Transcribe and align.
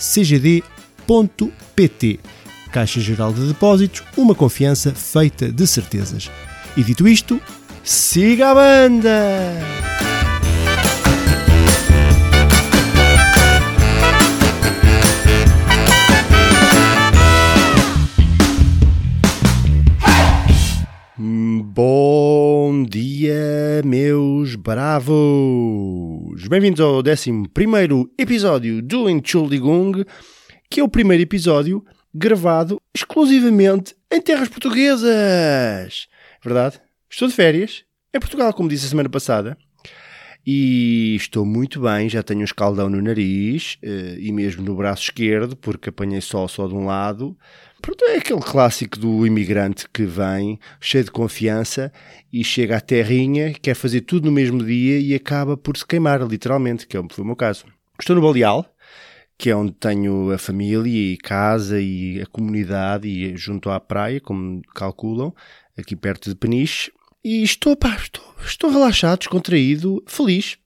cgd.pt. 0.00 0.60
Caixa 2.72 3.00
Geral 3.00 3.32
de 3.32 3.46
Depósitos, 3.46 4.02
uma 4.16 4.34
confiança 4.34 4.94
feita 4.94 5.52
de 5.52 5.66
certezas. 5.66 6.30
E 6.76 6.82
dito 6.82 7.06
isto, 7.06 7.38
siga 7.84 8.50
a 8.50 8.54
banda! 8.54 9.20
Bom 21.82 22.84
dia, 22.84 23.82
meus 23.84 24.54
bravos! 24.54 25.79
Bem-vindos 26.50 26.80
ao 26.80 26.96
11 26.96 27.46
episódio 28.18 28.82
do 28.82 29.08
Entschuldigung, 29.08 30.04
que 30.68 30.80
é 30.80 30.82
o 30.82 30.88
primeiro 30.88 31.22
episódio 31.22 31.84
gravado 32.12 32.80
exclusivamente 32.92 33.94
em 34.10 34.20
terras 34.20 34.48
portuguesas. 34.48 36.08
Verdade? 36.42 36.80
Estou 37.08 37.28
de 37.28 37.34
férias 37.34 37.84
em 38.12 38.18
Portugal, 38.18 38.52
como 38.52 38.68
disse 38.68 38.86
a 38.86 38.88
semana 38.88 39.08
passada. 39.08 39.56
E 40.44 41.14
estou 41.14 41.46
muito 41.46 41.82
bem, 41.82 42.08
já 42.08 42.20
tenho 42.20 42.40
um 42.40 42.44
escaldão 42.44 42.90
no 42.90 43.00
nariz 43.00 43.78
eh, 43.80 44.16
e 44.18 44.32
mesmo 44.32 44.64
no 44.64 44.74
braço 44.74 45.02
esquerdo, 45.04 45.54
porque 45.54 45.90
apanhei 45.90 46.20
sol 46.20 46.48
só 46.48 46.66
de 46.66 46.74
um 46.74 46.84
lado. 46.84 47.38
Pronto, 47.80 48.04
é 48.04 48.16
aquele 48.16 48.40
clássico 48.40 48.98
do 48.98 49.26
imigrante 49.26 49.88
que 49.88 50.04
vem 50.04 50.58
cheio 50.80 51.04
de 51.04 51.10
confiança 51.10 51.90
e 52.32 52.44
chega 52.44 52.76
à 52.76 52.80
terrinha, 52.80 53.54
quer 53.54 53.74
fazer 53.74 54.02
tudo 54.02 54.26
no 54.26 54.32
mesmo 54.32 54.62
dia 54.64 54.98
e 54.98 55.14
acaba 55.14 55.56
por 55.56 55.76
se 55.76 55.86
queimar, 55.86 56.20
literalmente, 56.22 56.86
que 56.86 56.96
é 56.96 57.02
foi 57.10 57.24
o 57.24 57.26
meu 57.26 57.36
caso. 57.36 57.64
Estou 57.98 58.14
no 58.14 58.22
Baleal, 58.22 58.66
que 59.38 59.48
é 59.48 59.56
onde 59.56 59.72
tenho 59.72 60.30
a 60.30 60.36
família 60.36 61.12
e 61.12 61.16
casa 61.16 61.80
e 61.80 62.20
a 62.20 62.26
comunidade 62.26 63.08
e 63.08 63.34
junto 63.36 63.70
à 63.70 63.80
praia, 63.80 64.20
como 64.20 64.60
calculam, 64.74 65.34
aqui 65.76 65.96
perto 65.96 66.28
de 66.28 66.36
Peniche. 66.36 66.92
E 67.24 67.42
estou, 67.42 67.74
pá, 67.74 67.96
estou, 67.96 68.24
estou 68.44 68.70
relaxado, 68.70 69.20
descontraído, 69.20 70.02
feliz. 70.06 70.58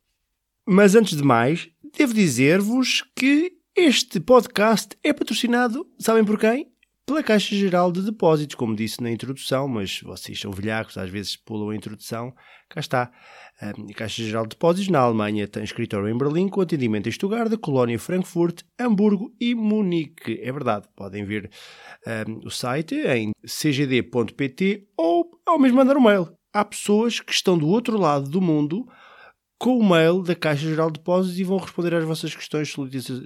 Mas 0.67 0.97
antes 0.97 1.17
de 1.17 1.23
mais, 1.23 1.69
devo 1.97 2.13
dizer-vos 2.13 3.05
que 3.15 3.53
este 3.77 4.19
podcast 4.19 4.97
é 5.03 5.13
patrocinado, 5.13 5.87
sabem 5.99 6.25
por 6.25 6.39
quem? 6.39 6.74
Pela 7.07 7.23
Caixa 7.23 7.55
Geral 7.55 7.93
de 7.93 8.01
Depósitos, 8.01 8.55
como 8.55 8.75
disse 8.75 9.03
na 9.03 9.11
introdução, 9.11 9.69
mas 9.69 10.01
vocês 10.01 10.41
são 10.41 10.51
velhacos, 10.51 10.97
às 10.97 11.11
vezes 11.11 11.37
pulam 11.37 11.69
a 11.69 11.77
introdução, 11.77 12.35
cá 12.67 12.81
está. 12.81 13.13
A 13.61 13.95
Caixa 13.95 14.23
Geral 14.23 14.45
de 14.45 14.51
Depósitos 14.51 14.89
na 14.89 15.01
Alemanha 15.01 15.47
tem 15.47 15.63
escritório 15.63 16.09
em 16.09 16.17
Berlim, 16.17 16.49
com 16.49 16.63
atendimento 16.63 17.07
em 17.07 17.13
Stuttgart, 17.13 17.55
Colónia, 17.59 17.99
Frankfurt, 17.99 18.63
Hamburgo 18.81 19.35
e 19.39 19.55
Munique. 19.55 20.41
É 20.43 20.51
verdade, 20.51 20.89
podem 20.97 21.27
ver 21.27 21.51
um, 22.27 22.47
o 22.47 22.51
site 22.51 22.95
em 22.95 23.33
cgd.pt 23.47 24.89
ou 24.97 25.31
ao 25.45 25.59
mesmo 25.59 25.77
mandar 25.77 25.99
um 25.99 26.03
mail. 26.03 26.33
Há 26.55 26.65
pessoas 26.65 27.21
que 27.21 27.33
estão 27.33 27.59
do 27.59 27.69
outro 27.69 27.99
lado 27.99 28.31
do 28.31 28.41
mundo 28.41 28.89
com 29.65 29.79
o 29.79 29.89
mail 29.89 30.23
da 30.23 30.35
Caixa 30.35 30.69
Geral 30.69 30.91
de 30.91 30.99
Depósitos 30.99 31.41
e 31.41 31.45
vão 31.45 31.57
responder 31.57 31.95
às 31.95 32.05
vossas 32.05 32.37
questões, 32.37 32.71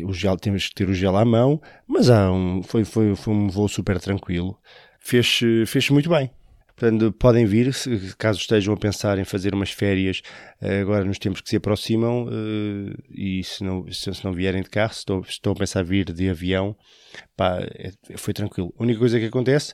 o 0.06 0.12
gel, 0.12 0.36
temos 0.36 0.68
que 0.68 0.74
ter 0.74 0.88
o 0.88 0.94
gel 0.94 1.16
à 1.16 1.24
mão, 1.24 1.60
mas 1.88 2.10
um, 2.10 2.62
foi, 2.62 2.84
foi, 2.84 3.16
foi 3.16 3.34
um 3.34 3.48
voo 3.48 3.68
super 3.68 3.98
tranquilo 3.98 4.56
fez, 5.04 5.40
fez 5.66 5.90
muito 5.90 6.08
bem. 6.08 6.30
Portanto, 6.76 7.12
podem 7.12 7.46
vir, 7.46 7.72
caso 8.18 8.40
estejam 8.40 8.74
a 8.74 8.76
pensar 8.76 9.16
em 9.18 9.24
fazer 9.24 9.54
umas 9.54 9.70
férias 9.70 10.22
eh, 10.60 10.80
agora 10.80 11.04
nos 11.04 11.20
tempos 11.20 11.40
que 11.40 11.48
se 11.48 11.56
aproximam 11.56 12.28
eh, 12.28 12.96
e 13.10 13.44
se 13.44 13.62
não, 13.62 13.86
se, 13.92 14.24
não 14.24 14.32
vierem 14.32 14.60
de 14.60 14.68
carro, 14.68 14.92
se 14.92 15.04
estão, 15.28 15.52
a 15.52 15.54
pensar 15.54 15.84
vir 15.84 16.12
de 16.12 16.28
avião, 16.28 16.76
pá, 17.36 17.60
é, 17.60 17.92
foi 18.16 18.34
tranquilo. 18.34 18.74
A 18.76 18.82
única 18.82 18.98
coisa 18.98 19.20
que 19.20 19.26
acontece, 19.26 19.72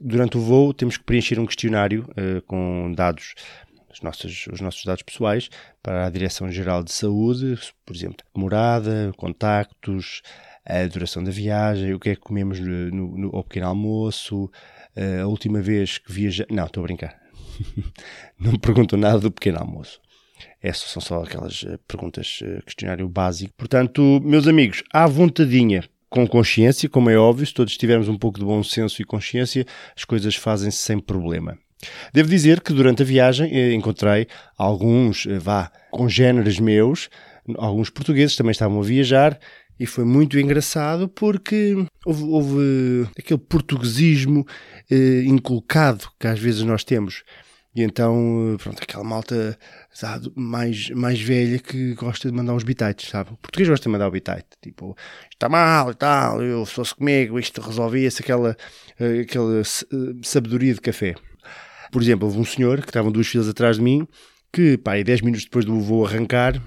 durante 0.00 0.38
o 0.38 0.40
voo 0.40 0.74
temos 0.74 0.96
que 0.96 1.04
preencher 1.04 1.38
um 1.38 1.46
questionário 1.46 2.10
uh, 2.10 2.42
com 2.42 2.92
dados, 2.96 3.34
os 3.92 4.00
nossos, 4.00 4.48
os 4.48 4.60
nossos 4.60 4.84
dados 4.84 5.04
pessoais, 5.04 5.48
para 5.80 6.06
a 6.06 6.10
Direção-Geral 6.10 6.82
de 6.82 6.90
Saúde, 6.90 7.56
por 7.86 7.94
exemplo, 7.94 8.26
morada, 8.34 9.12
contactos, 9.16 10.20
a 10.70 10.86
duração 10.86 11.22
da 11.22 11.30
viagem, 11.30 11.92
o 11.94 12.00
que 12.00 12.10
é 12.10 12.14
que 12.14 12.20
comemos 12.20 12.60
no, 12.60 12.90
no, 12.90 13.18
no 13.18 13.36
ao 13.36 13.44
pequeno 13.44 13.66
almoço, 13.66 14.50
a 15.22 15.26
última 15.26 15.60
vez 15.60 15.98
que 15.98 16.12
viajei. 16.12 16.46
Não, 16.50 16.66
estou 16.66 16.82
a 16.82 16.86
brincar. 16.86 17.20
não 18.38 18.52
me 18.52 18.58
perguntam 18.58 18.98
nada 18.98 19.18
do 19.18 19.30
pequeno 19.30 19.58
almoço. 19.58 20.00
Essas 20.62 20.90
são 20.90 21.00
só 21.00 21.22
aquelas 21.22 21.64
eh, 21.66 21.78
perguntas, 21.88 22.40
eh, 22.42 22.60
questionário 22.64 23.08
básico. 23.08 23.52
Portanto, 23.56 24.20
meus 24.22 24.46
amigos, 24.46 24.82
à 24.92 25.06
vontadinha, 25.06 25.84
com 26.08 26.26
consciência, 26.26 26.88
como 26.88 27.08
é 27.08 27.16
óbvio, 27.16 27.46
se 27.46 27.54
todos 27.54 27.76
tivermos 27.76 28.08
um 28.08 28.18
pouco 28.18 28.38
de 28.38 28.44
bom 28.44 28.62
senso 28.62 29.00
e 29.00 29.04
consciência, 29.04 29.64
as 29.96 30.04
coisas 30.04 30.34
fazem-se 30.34 30.78
sem 30.78 30.98
problema. 30.98 31.58
Devo 32.12 32.28
dizer 32.28 32.60
que 32.60 32.74
durante 32.74 33.02
a 33.02 33.06
viagem 33.06 33.50
eh, 33.52 33.72
encontrei 33.72 34.26
alguns, 34.56 35.26
vá, 35.40 35.70
congêneres 35.90 36.58
meus, 36.58 37.08
alguns 37.56 37.88
portugueses 37.88 38.36
também 38.36 38.52
estavam 38.52 38.80
a 38.80 38.84
viajar 38.84 39.38
e 39.80 39.86
foi 39.86 40.04
muito 40.04 40.38
engraçado 40.38 41.08
porque 41.08 41.74
houve, 42.04 42.22
houve 42.24 43.08
aquele 43.18 43.40
portuguesismo 43.40 44.46
eh, 44.90 45.22
inculcado 45.24 46.10
que 46.20 46.26
às 46.26 46.38
vezes 46.38 46.62
nós 46.64 46.84
temos. 46.84 47.24
E 47.74 47.82
então, 47.82 48.56
pronto, 48.62 48.82
aquela 48.82 49.02
malta 49.04 49.58
sabe, 49.90 50.30
mais, 50.36 50.90
mais 50.90 51.18
velha 51.18 51.58
que 51.58 51.94
gosta 51.94 52.28
de 52.30 52.36
mandar 52.36 52.52
uns 52.52 52.62
bitites, 52.62 53.08
sabe? 53.08 53.30
O 53.32 53.36
português 53.38 53.70
gosta 53.70 53.84
de 53.84 53.88
mandar 53.88 54.08
o 54.08 54.10
bitite, 54.10 54.48
tipo, 54.60 54.94
está 55.32 55.48
mal 55.48 55.92
e 55.92 55.94
tal, 55.94 56.42
eu 56.42 56.66
fosse 56.66 56.94
comigo, 56.94 57.38
isto 57.38 57.62
resolvia-se, 57.62 58.20
aquela, 58.20 58.54
eh, 58.98 59.20
aquela 59.20 59.60
eh, 59.62 59.64
sabedoria 60.22 60.74
de 60.74 60.80
café. 60.82 61.14
Por 61.90 62.02
exemplo, 62.02 62.28
houve 62.28 62.38
um 62.38 62.44
senhor 62.44 62.82
que 62.82 62.90
estavam 62.90 63.10
duas 63.10 63.28
filas 63.28 63.48
atrás 63.48 63.76
de 63.76 63.82
mim, 63.82 64.06
que, 64.52 64.76
pá, 64.76 64.98
e 64.98 65.04
dez 65.04 65.22
minutos 65.22 65.44
depois 65.44 65.64
do 65.64 65.80
voo 65.80 66.04
arrancar, 66.04 66.60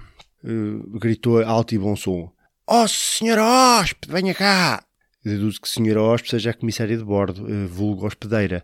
gritou 1.00 1.42
alto 1.44 1.76
e 1.76 1.78
bom 1.78 1.96
som. 1.96 2.34
Oh, 2.66 2.88
senhora 2.88 3.44
hóspede, 3.44 4.14
venha 4.14 4.34
cá! 4.34 4.86
Deduzo 5.24 5.60
que 5.60 5.68
senhora 5.68 6.02
hóspede 6.02 6.32
seja 6.32 6.52
a 6.52 6.54
comissária 6.54 6.96
de 6.96 7.04
bordo, 7.04 7.46
eh, 7.46 7.66
vulgo 7.68 8.08
hospedeira, 8.08 8.64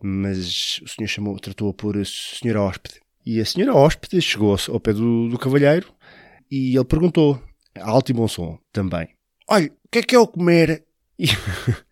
mas 0.00 0.80
o 0.84 0.88
senhor 0.88 1.08
chamou, 1.08 1.36
tratou-a 1.36 1.74
por 1.74 1.96
senhora 2.06 2.62
hóspede. 2.62 3.00
E 3.26 3.40
a 3.40 3.44
senhora 3.44 3.74
hóspede 3.74 4.22
chegou 4.22 4.56
ao 4.68 4.78
pé 4.78 4.92
do, 4.92 5.28
do 5.28 5.36
cavalheiro 5.36 5.92
e 6.48 6.76
ele 6.76 6.84
perguntou: 6.84 7.42
alto 7.76 8.10
e 8.10 8.14
bom 8.14 8.28
som 8.28 8.56
também. 8.72 9.08
Olha, 9.48 9.66
o 9.66 9.88
que 9.90 9.98
é 9.98 10.02
que 10.02 10.14
é 10.14 10.18
o 10.18 10.28
comer? 10.28 10.84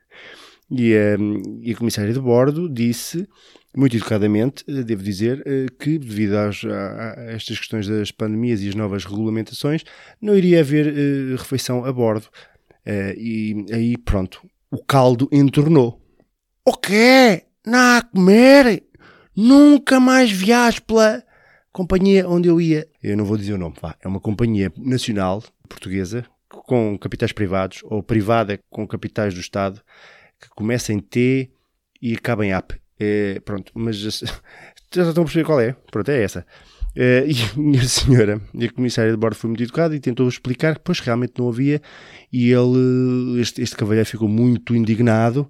E, 0.70 0.92
e, 0.92 1.16
um, 1.16 1.62
e 1.62 1.72
a 1.72 1.76
comissária 1.76 2.12
de 2.12 2.20
bordo 2.20 2.68
disse, 2.68 3.26
muito 3.78 3.96
educadamente, 3.96 4.64
eh, 4.66 4.82
devo 4.82 5.04
dizer, 5.04 5.40
eh, 5.46 5.66
que 5.78 5.98
devido 5.98 6.34
às, 6.34 6.64
a, 6.64 6.68
a, 6.68 7.22
estas 7.30 7.58
questões 7.58 7.86
das 7.86 8.10
pandemias 8.10 8.60
e 8.60 8.68
as 8.68 8.74
novas 8.74 9.04
regulamentações, 9.04 9.84
não 10.20 10.36
iria 10.36 10.60
haver 10.60 10.88
uh, 10.88 11.36
refeição 11.36 11.84
a 11.84 11.92
bordo. 11.92 12.28
E 13.18 13.66
aí, 13.70 13.98
pronto, 13.98 14.40
o 14.70 14.82
caldo 14.82 15.28
entornou. 15.30 16.00
O 16.64 16.72
quê? 16.72 17.44
Não 17.66 17.98
a 17.98 18.02
comer? 18.02 18.82
Nunca 19.36 20.00
mais 20.00 20.32
viajo 20.32 20.82
pela 20.82 21.22
companhia 21.70 22.26
onde 22.26 22.48
eu 22.48 22.58
ia. 22.58 22.88
Eu 23.02 23.14
não 23.14 23.26
vou 23.26 23.36
dizer 23.36 23.52
o 23.52 23.58
nome, 23.58 23.76
vá. 23.80 23.94
É 24.02 24.08
uma 24.08 24.20
companhia 24.20 24.72
nacional 24.76 25.44
portuguesa 25.68 26.24
com 26.48 26.98
capitais 26.98 27.30
privados 27.30 27.80
ou 27.84 28.02
privada 28.02 28.58
com 28.70 28.88
capitais 28.88 29.34
do 29.34 29.40
Estado 29.40 29.82
que 30.40 30.48
começa 30.48 30.92
em 30.94 30.98
T 30.98 31.50
e 32.00 32.14
acaba 32.14 32.46
em 32.46 32.54
AP. 32.54 32.72
É, 32.98 33.40
pronto, 33.44 33.72
mas 33.74 33.96
já 34.94 35.08
estão 35.08 35.22
a 35.22 35.26
perceber 35.26 35.44
qual 35.44 35.60
é. 35.60 35.74
Pronto, 35.90 36.10
é 36.10 36.22
essa. 36.22 36.46
É, 36.96 37.26
e 37.26 37.78
a 37.78 37.82
senhora, 37.86 38.40
a 38.54 38.72
comissária 38.72 39.10
de 39.10 39.16
bordo 39.16 39.36
foi 39.36 39.48
muito 39.48 39.62
educada 39.62 39.94
e 39.94 40.00
tentou 40.00 40.28
explicar 40.28 40.74
que, 40.74 40.80
pois, 40.82 41.00
realmente 41.00 41.34
não 41.38 41.48
havia. 41.48 41.80
E 42.32 42.50
ele, 42.50 43.40
este, 43.40 43.62
este 43.62 43.76
cavalheiro 43.76 44.08
ficou 44.08 44.28
muito 44.28 44.74
indignado. 44.74 45.48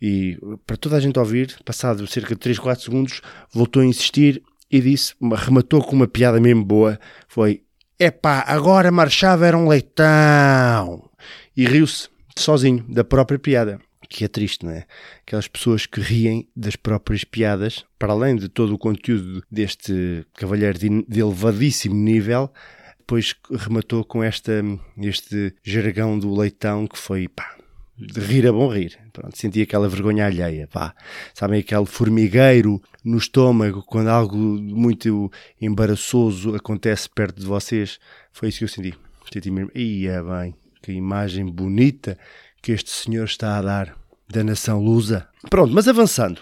E 0.00 0.38
para 0.66 0.76
toda 0.76 0.96
a 0.96 1.00
gente 1.00 1.18
ouvir, 1.18 1.56
passado 1.64 2.06
cerca 2.06 2.34
de 2.34 2.40
3, 2.40 2.58
4 2.58 2.84
segundos, 2.84 3.20
voltou 3.52 3.82
a 3.82 3.84
insistir 3.84 4.42
e 4.70 4.80
disse, 4.80 5.14
rematou 5.36 5.82
com 5.82 5.96
uma 5.96 6.06
piada 6.06 6.40
mesmo 6.40 6.64
boa, 6.64 7.00
foi 7.26 7.62
Epá, 8.00 8.44
agora 8.46 8.92
marchava 8.92 9.44
era 9.44 9.58
um 9.58 9.66
leitão. 9.66 11.10
E 11.56 11.66
riu-se 11.66 12.08
sozinho 12.36 12.84
da 12.88 13.02
própria 13.02 13.40
piada. 13.40 13.80
Que 14.08 14.24
é 14.24 14.28
triste, 14.28 14.64
não 14.64 14.72
é? 14.72 14.86
Aquelas 15.22 15.48
pessoas 15.48 15.86
que 15.86 16.00
riem 16.00 16.48
das 16.54 16.76
próprias 16.76 17.24
piadas, 17.24 17.84
para 17.98 18.12
além 18.12 18.36
de 18.36 18.48
todo 18.48 18.74
o 18.74 18.78
conteúdo 18.78 19.42
deste 19.50 20.26
cavalheiro 20.34 20.78
de, 20.78 21.04
de 21.06 21.20
elevadíssimo 21.20 21.94
nível, 21.94 22.50
depois 22.98 23.34
rematou 23.50 24.04
com 24.04 24.22
esta, 24.22 24.52
este 24.98 25.54
jargão 25.64 26.18
do 26.18 26.34
leitão 26.34 26.86
que 26.86 26.98
foi, 26.98 27.26
pá, 27.26 27.56
de 27.98 28.20
rir 28.20 28.46
a 28.46 28.52
bom 28.52 28.68
rir. 28.68 28.98
Pronto, 29.12 29.36
senti 29.36 29.62
aquela 29.62 29.88
vergonha 29.88 30.26
alheia, 30.26 30.68
pá. 30.68 30.94
Sabem 31.34 31.60
aquele 31.60 31.86
formigueiro 31.86 32.80
no 33.02 33.18
estômago 33.18 33.82
quando 33.82 34.08
algo 34.08 34.36
muito 34.36 35.30
embaraçoso 35.60 36.54
acontece 36.54 37.08
perto 37.08 37.40
de 37.40 37.46
vocês? 37.46 37.98
Foi 38.32 38.50
isso 38.50 38.58
que 38.58 38.64
eu 38.64 38.68
senti. 38.68 38.94
Senti 39.32 39.50
mesmo, 39.50 39.70
ia 39.74 40.22
bem, 40.22 40.54
que 40.82 40.92
imagem 40.92 41.46
bonita 41.46 42.16
que 42.62 42.72
este 42.72 42.90
senhor 42.90 43.24
está 43.24 43.58
a 43.58 43.62
dar 43.62 43.96
da 44.28 44.44
nação 44.44 44.82
lusa. 44.82 45.28
Pronto, 45.48 45.72
mas 45.72 45.88
avançando. 45.88 46.40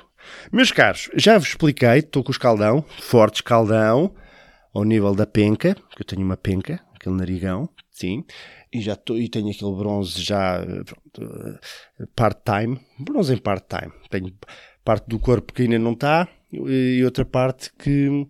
Meus 0.52 0.72
caros, 0.72 1.08
já 1.14 1.38
vos 1.38 1.48
expliquei, 1.48 1.98
estou 1.98 2.24
com 2.24 2.30
o 2.30 2.32
escaldão, 2.32 2.84
forte 3.00 3.36
escaldão, 3.36 4.14
ao 4.74 4.84
nível 4.84 5.14
da 5.14 5.26
penca, 5.26 5.74
que 5.74 6.02
eu 6.02 6.06
tenho 6.06 6.22
uma 6.22 6.36
penca, 6.36 6.80
aquele 6.94 7.16
narigão, 7.16 7.68
sim 7.90 8.24
e 8.76 8.80
já 8.80 8.94
tô, 8.94 9.16
e 9.16 9.28
tenho 9.28 9.50
aquele 9.50 9.74
bronze 9.74 10.20
já 10.22 10.60
eh, 10.60 12.06
part-time, 12.14 12.80
bronze 12.98 13.32
em 13.32 13.38
part-time. 13.38 13.92
Tenho 14.10 14.32
parte 14.84 15.08
do 15.08 15.19
corpo 15.19 15.52
que 15.52 15.62
ainda 15.62 15.78
não 15.78 15.92
está 15.92 16.28
e 16.52 17.02
outra 17.04 17.24
parte 17.24 17.72
que 17.78 18.26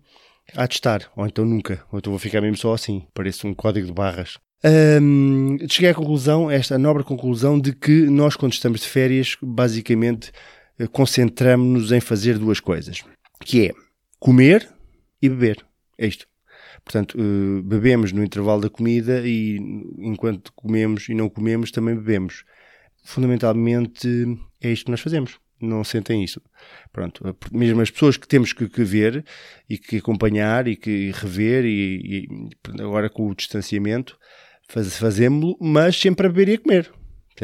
há 0.55 0.65
de 0.65 0.73
estar, 0.75 1.11
ou 1.15 1.25
então 1.25 1.45
nunca, 1.45 1.85
ou 1.91 1.99
então 1.99 2.11
vou 2.11 2.19
ficar 2.19 2.41
mesmo 2.41 2.57
só 2.57 2.73
assim, 2.73 3.05
parece 3.13 3.45
um 3.45 3.53
código 3.53 3.87
de 3.87 3.93
barras. 3.93 4.37
Cheguei 5.69 5.91
à 5.91 5.93
conclusão, 5.93 6.49
esta 6.49 6.77
nobre 6.77 7.03
conclusão, 7.03 7.59
de 7.59 7.73
que 7.73 8.07
nós, 8.07 8.35
quando 8.35 8.53
estamos 8.53 8.81
de 8.81 8.87
férias, 8.87 9.37
basicamente 9.41 10.31
eh, 10.79 10.87
concentramos-nos 10.87 11.91
em 11.91 11.99
fazer 11.99 12.37
duas 12.37 12.59
coisas, 12.59 13.03
que 13.41 13.67
é 13.67 13.73
comer 14.19 14.67
e 15.21 15.29
beber. 15.29 15.65
É 15.97 16.07
isto. 16.07 16.27
Portanto, 16.83 17.17
uh, 17.19 17.61
bebemos 17.63 18.11
no 18.13 18.23
intervalo 18.23 18.61
da 18.61 18.69
comida 18.69 19.21
e 19.25 19.57
enquanto 19.97 20.53
comemos 20.53 21.09
e 21.09 21.13
não 21.13 21.27
comemos 21.27 21.69
também 21.69 21.95
bebemos. 21.95 22.45
Fundamentalmente 23.03 24.07
é 24.61 24.71
isto 24.71 24.85
que 24.85 24.91
nós 24.91 25.01
fazemos. 25.01 25.37
Não 25.59 25.83
sentem 25.83 26.23
isso. 26.23 26.41
Pronto, 26.93 27.23
mesmo 27.51 27.81
as 27.81 27.89
pessoas 27.89 28.15
que 28.15 28.27
temos 28.27 28.53
que, 28.53 28.69
que 28.69 28.83
ver 28.83 29.25
e 29.69 29.77
que 29.77 29.97
acompanhar 29.97 30.67
e 30.67 30.75
que 30.75 31.11
rever 31.11 31.65
e, 31.65 32.25
e 32.25 32.81
agora 32.81 33.09
com 33.09 33.27
o 33.27 33.35
distanciamento 33.35 34.17
faz, 34.67 34.97
fazemos-lo, 34.97 35.57
mas 35.59 35.95
sempre 35.95 36.27
a 36.27 36.29
beber 36.29 36.49
e 36.49 36.53
a 36.55 36.57
comer. 36.59 36.91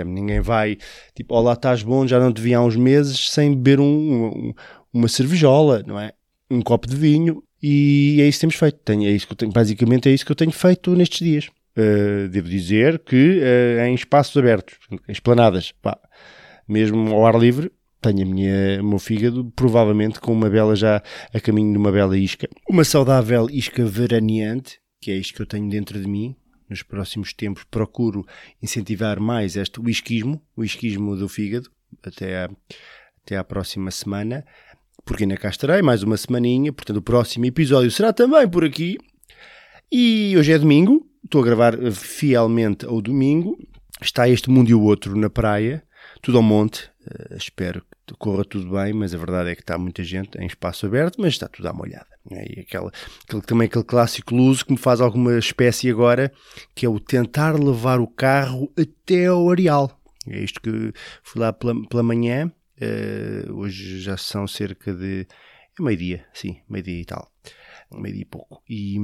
Ninguém 0.06 0.40
vai, 0.42 0.78
tipo, 1.14 1.36
olá, 1.36 1.54
estás 1.54 1.84
bom, 1.84 2.08
já 2.08 2.20
não 2.20 2.34
te 2.34 2.42
vi 2.42 2.54
há 2.54 2.62
uns 2.62 2.76
meses 2.76 3.30
sem 3.30 3.54
beber 3.54 3.80
um, 3.80 3.86
um, 3.86 4.54
uma 4.92 5.08
cervejola, 5.08 5.84
não 5.86 6.00
é? 6.00 6.14
Um 6.50 6.62
copo 6.62 6.88
de 6.88 6.96
vinho 6.96 7.44
e 7.62 8.18
é 8.20 8.28
isso 8.28 8.38
que 8.38 8.42
temos 8.42 8.56
feito. 8.56 8.80
Tenho, 8.84 9.08
é 9.08 9.12
isso 9.12 9.28
que 9.28 9.36
tenho, 9.36 9.52
basicamente 9.52 10.10
é 10.10 10.12
isso 10.12 10.26
que 10.26 10.32
eu 10.32 10.36
tenho 10.36 10.52
feito 10.52 10.96
nestes 10.96 11.20
dias. 11.20 11.50
Uh, 11.78 12.28
devo 12.28 12.50
dizer 12.50 13.00
que 13.00 13.40
uh, 13.40 13.86
em 13.86 13.96
espaços 13.96 14.36
abertos, 14.36 14.76
em 15.08 15.12
esplanadas, 15.12 15.72
pá, 15.82 15.98
mesmo 16.68 17.14
ao 17.14 17.26
ar 17.26 17.36
livre, 17.36 17.72
tenho 18.02 18.22
a 18.22 18.26
minha, 18.26 18.82
o 18.82 18.86
meu 18.86 19.00
fígado 19.00 19.46
provavelmente 19.56 20.20
com 20.20 20.34
uma 20.34 20.50
bela 20.50 20.76
já 20.76 21.02
a 21.34 21.40
caminho 21.40 21.72
de 21.72 21.78
uma 21.78 21.92
bela 21.92 22.18
isca. 22.18 22.50
Uma 22.70 22.84
saudável 22.84 23.48
isca 23.50 23.86
veraneante, 23.86 24.80
que 25.02 25.12
é 25.12 25.16
isto 25.16 25.36
que 25.36 25.42
eu 25.42 25.46
tenho 25.46 25.70
dentro 25.70 26.00
de 26.00 26.08
mim. 26.08 26.36
Nos 26.74 26.82
próximos 26.82 27.34
tempos 27.34 27.64
procuro 27.70 28.26
incentivar 28.60 29.20
mais 29.20 29.56
este 29.56 29.80
whiskyismo, 29.80 30.42
o 30.56 30.62
whiskyismo 30.62 31.16
do 31.16 31.30
fígado, 31.30 31.70
até 32.02 32.46
à, 32.46 32.50
até 33.24 33.38
à 33.38 33.44
próxima 33.44 33.92
semana 33.92 34.44
porque 35.06 35.24
ainda 35.24 35.38
cá 35.38 35.50
estarei 35.50 35.84
mais 35.84 36.02
uma 36.02 36.18
semaninha, 36.18 36.74
portanto 36.74 36.98
o 36.98 37.02
próximo 37.02 37.46
episódio 37.46 37.92
será 37.92 38.12
também 38.12 38.50
por 38.50 38.66
aqui. 38.66 38.98
E 39.92 40.34
hoje 40.36 40.52
é 40.52 40.58
domingo, 40.58 41.08
estou 41.24 41.42
a 41.42 41.46
gravar 41.46 41.78
fielmente 41.92 42.88
ao 42.88 43.00
domingo. 43.00 43.56
Está 44.02 44.28
este 44.28 44.50
mundo 44.50 44.72
e 44.72 44.74
o 44.74 44.82
outro 44.82 45.16
na 45.16 45.30
praia, 45.30 45.84
tudo 46.24 46.38
ao 46.38 46.44
monte. 46.44 46.90
Uh, 47.06 47.38
espero 47.38 47.86
que 48.08 48.16
corra 48.16 48.44
tudo 48.44 48.72
bem, 48.72 48.94
mas 48.94 49.14
a 49.14 49.18
verdade 49.18 49.52
é 49.52 49.56
que 49.56 49.62
está 49.62 49.78
muita 49.78 50.04
gente 50.04 50.36
em 50.40 50.48
espaço 50.48 50.88
aberto, 50.88 51.22
mas 51.22 51.34
está 51.34 51.48
tudo 51.48 51.68
à 51.68 51.74
molhada. 51.74 52.08
É? 52.32 52.58
E 52.58 52.60
aquela, 52.62 52.92
aquele, 53.28 53.42
também 53.44 53.68
aquele 53.68 53.84
clássico 53.84 54.34
luso 54.34 54.66
que 54.66 54.72
me 54.72 54.78
faz 54.78 55.00
alguma 55.00 55.38
espécie 55.38 55.92
agora, 55.92 56.32
que 56.74 56.86
é 56.86 56.90
o 56.90 57.00
tentar 57.00 57.54
levar 57.60 58.00
o 58.00 58.08
carro 58.08 58.72
até 58.76 59.28
ao 59.28 59.52
areal. 59.52 60.00
É 60.28 60.40
isto 60.40 60.60
que 60.60 60.92
fui 61.22 61.42
lá 61.42 61.54
pela, 61.54 61.76
pela 61.88 62.02
manhã, 62.02 62.52
Uh, 62.84 63.54
hoje 63.54 64.00
já 64.00 64.18
são 64.18 64.48
cerca 64.48 64.92
de 64.94 65.28
é 65.80 65.82
meio-dia, 65.82 66.26
sim, 66.34 66.60
meio-dia 66.68 67.02
e 67.02 67.06
tal. 67.06 67.32
Meio-dia 68.00 68.24
e 68.24 68.26
pouco. 68.26 68.62
E, 68.70 68.98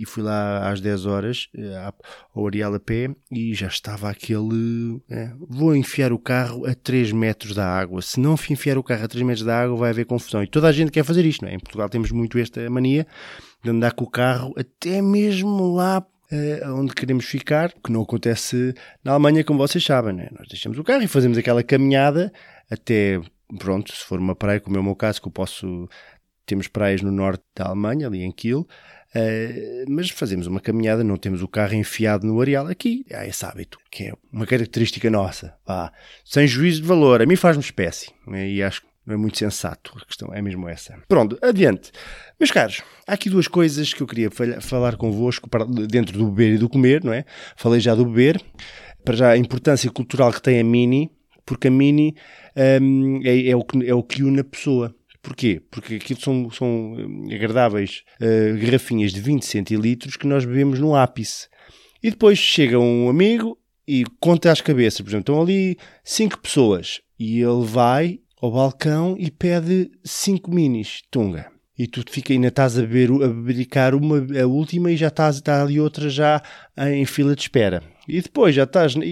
e, 0.00 0.06
fui 0.06 0.22
lá 0.22 0.70
às 0.70 0.80
10 0.80 1.06
horas 1.06 1.48
uh, 1.56 1.94
ao 2.34 2.46
Areal 2.46 2.74
a 2.74 2.80
pé 2.80 3.10
e 3.30 3.54
já 3.54 3.66
estava 3.66 4.08
aquele. 4.08 4.44
Uh, 4.44 5.46
vou 5.48 5.74
enfiar 5.74 6.12
o 6.12 6.18
carro 6.18 6.66
a 6.66 6.74
3 6.74 7.12
metros 7.12 7.54
da 7.54 7.66
água. 7.66 8.02
Se 8.02 8.20
não 8.20 8.34
enfiar 8.34 8.78
o 8.78 8.82
carro 8.82 9.04
a 9.04 9.08
3 9.08 9.24
metros 9.24 9.44
da 9.44 9.62
água, 9.62 9.76
vai 9.76 9.90
haver 9.90 10.06
confusão. 10.06 10.42
E 10.42 10.46
toda 10.46 10.68
a 10.68 10.72
gente 10.72 10.90
quer 10.90 11.04
fazer 11.04 11.24
isto, 11.24 11.44
não 11.44 11.50
é? 11.50 11.54
Em 11.54 11.60
Portugal 11.60 11.88
temos 11.88 12.10
muito 12.10 12.38
esta 12.38 12.68
mania 12.70 13.06
de 13.62 13.70
andar 13.70 13.92
com 13.92 14.04
o 14.04 14.10
carro 14.10 14.54
até 14.56 15.00
mesmo 15.02 15.74
lá 15.74 16.04
Uh, 16.28 16.74
onde 16.74 16.92
queremos 16.92 17.24
ficar, 17.24 17.72
que 17.72 17.92
não 17.92 18.02
acontece 18.02 18.74
na 19.04 19.12
Alemanha, 19.12 19.44
como 19.44 19.60
vocês 19.60 19.84
sabem. 19.84 20.12
Né? 20.12 20.28
Nós 20.36 20.48
deixamos 20.48 20.76
o 20.76 20.82
carro 20.82 21.04
e 21.04 21.06
fazemos 21.06 21.38
aquela 21.38 21.62
caminhada 21.62 22.32
até, 22.68 23.20
pronto, 23.58 23.94
se 23.94 24.04
for 24.04 24.18
uma 24.18 24.34
praia, 24.34 24.60
como 24.60 24.76
é 24.76 24.80
o 24.80 24.82
meu 24.82 24.96
caso, 24.96 25.20
que 25.20 25.28
eu 25.28 25.32
posso. 25.32 25.88
Temos 26.46 26.68
praias 26.68 27.02
no 27.02 27.10
norte 27.10 27.42
da 27.54 27.66
Alemanha, 27.66 28.06
ali 28.06 28.22
em 28.22 28.30
Kiel, 28.30 28.60
uh, 28.60 29.84
mas 29.88 30.08
fazemos 30.10 30.46
uma 30.46 30.60
caminhada, 30.60 31.02
não 31.02 31.16
temos 31.16 31.42
o 31.42 31.48
carro 31.48 31.74
enfiado 31.74 32.26
no 32.26 32.40
areal. 32.40 32.66
Aqui 32.68 33.04
há 33.12 33.26
esse 33.26 33.44
hábito, 33.44 33.78
que 33.90 34.04
é 34.04 34.12
uma 34.32 34.46
característica 34.46 35.10
nossa, 35.10 35.54
sem 36.24 36.46
juízo 36.46 36.82
de 36.82 36.88
valor. 36.88 37.20
A 37.20 37.26
mim 37.26 37.36
faz-me 37.36 37.62
espécie, 37.62 38.10
né? 38.26 38.48
e 38.48 38.62
acho 38.62 38.82
que 38.82 38.86
não 39.06 39.14
é 39.14 39.16
muito 39.16 39.38
sensato. 39.38 39.92
A 39.96 40.04
questão 40.04 40.34
é 40.34 40.42
mesmo 40.42 40.68
essa. 40.68 40.98
Pronto, 41.08 41.38
adiante. 41.40 41.92
Meus 42.38 42.50
caros, 42.50 42.82
há 43.06 43.12
aqui 43.12 43.30
duas 43.30 43.46
coisas 43.46 43.94
que 43.94 44.02
eu 44.02 44.06
queria 44.06 44.30
falar 44.60 44.96
convosco 44.96 45.48
dentro 45.88 46.18
do 46.18 46.30
beber 46.30 46.54
e 46.54 46.58
do 46.58 46.68
comer, 46.68 47.04
não 47.04 47.12
é? 47.12 47.24
Falei 47.54 47.80
já 47.80 47.94
do 47.94 48.04
beber, 48.04 48.42
para 49.04 49.16
já 49.16 49.30
a 49.30 49.36
importância 49.36 49.90
cultural 49.90 50.32
que 50.32 50.42
tem 50.42 50.58
a 50.58 50.64
Mini, 50.64 51.10
porque 51.44 51.68
a 51.68 51.70
Mini 51.70 52.16
um, 52.82 53.20
é, 53.24 53.50
é, 53.50 53.56
o 53.56 53.64
que, 53.64 53.88
é 53.88 53.94
o 53.94 54.02
que 54.02 54.24
une 54.24 54.40
a 54.40 54.44
pessoa. 54.44 54.94
Porquê? 55.26 55.60
Porque 55.72 55.96
aquilo 55.96 56.20
são, 56.20 56.48
são 56.52 56.68
hum, 56.92 57.26
agradáveis 57.32 58.04
uh, 58.20 58.56
garrafinhas 58.64 59.12
de 59.12 59.20
20 59.20 59.44
centilitros 59.44 60.16
que 60.16 60.24
nós 60.24 60.44
bebemos 60.44 60.78
no 60.78 60.94
ápice. 60.94 61.48
E 62.00 62.10
depois 62.10 62.38
chega 62.38 62.78
um 62.78 63.08
amigo 63.08 63.58
e 63.88 64.04
conta 64.20 64.52
às 64.52 64.60
cabeças. 64.60 65.00
Por 65.00 65.08
exemplo, 65.08 65.32
estão 65.32 65.42
ali 65.42 65.76
5 66.04 66.38
pessoas 66.38 67.00
e 67.18 67.40
ele 67.40 67.64
vai 67.64 68.20
ao 68.40 68.52
balcão 68.52 69.16
e 69.18 69.28
pede 69.28 69.90
5 70.04 70.48
minis 70.48 71.02
tunga. 71.10 71.50
e 71.76 71.88
tu 71.88 72.04
fica, 72.08 72.32
ainda 72.32 72.46
estás 72.46 72.78
a, 72.78 72.86
ver, 72.86 73.10
a 73.10 73.26
brincar 73.26 73.96
uma, 73.96 74.24
a 74.40 74.46
última 74.46 74.92
e 74.92 74.96
já 74.96 75.08
estás 75.08 75.36
está 75.36 75.60
ali 75.60 75.80
outra 75.80 76.08
já 76.08 76.40
em 76.78 77.04
fila 77.04 77.34
de 77.34 77.42
espera. 77.42 77.82
E 78.06 78.22
depois 78.22 78.54
já 78.54 78.62
estás 78.62 78.94
na, 78.94 79.04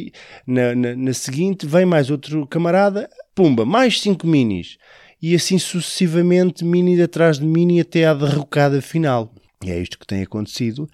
na, 0.77 0.95
na 0.95 1.13
seguinte, 1.13 1.67
vem 1.67 1.85
mais 1.85 2.09
outro 2.09 2.47
camarada, 2.47 3.11
pumba, 3.35 3.67
mais 3.67 4.01
cinco 4.01 4.29
minis. 4.29 4.79
E 5.27 5.35
assim 5.35 5.59
sucessivamente, 5.59 6.67
mini 6.67 7.01
atrás 7.01 7.39
de 7.39 7.47
mini 7.47 7.81
até 7.81 8.05
à 8.05 8.13
derrocada 8.13 8.83
final. 8.83 9.35
E 9.65 9.71
é 9.71 9.81
isto 9.81 9.99
que 9.99 10.07
tem 10.07 10.23
acontecido. 10.23 10.87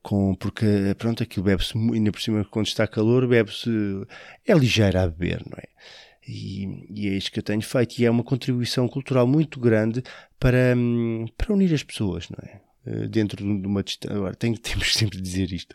Com, 0.00 0.32
porque, 0.36 0.94
pronto, 0.96 1.24
aquilo 1.24 1.46
bebe-se, 1.46 1.76
ainda 1.76 2.12
por 2.12 2.22
cima, 2.22 2.44
quando 2.44 2.68
está 2.68 2.86
calor, 2.86 3.26
bebe-se. 3.26 3.68
É 4.46 4.54
ligeiro 4.54 4.96
a 5.00 5.08
beber, 5.08 5.42
não 5.50 5.58
é? 5.58 5.64
E, 6.24 6.86
e, 6.88 7.08
é 7.08 7.14
isto 7.14 7.32
que 7.32 7.40
eu 7.40 7.42
tenho 7.42 7.62
feito. 7.62 7.98
E 7.98 8.04
é 8.04 8.10
uma 8.12 8.22
contribuição 8.22 8.86
cultural 8.86 9.26
muito 9.26 9.58
grande 9.58 10.04
para, 10.38 10.76
para 11.36 11.52
unir 11.52 11.74
as 11.74 11.82
pessoas, 11.82 12.28
não 12.30 12.38
é? 12.48 12.60
Eh, 12.86 13.08
dentro 13.08 13.42
de 13.42 13.66
uma 13.66 13.82
distância. 13.82 14.16
Agora, 14.16 14.36
tenho, 14.36 14.56
temos 14.62 14.94
sempre 14.94 15.16
de 15.16 15.22
dizer 15.24 15.50
isto, 15.52 15.74